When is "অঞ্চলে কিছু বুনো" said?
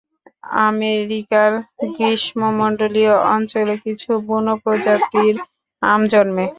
3.33-4.53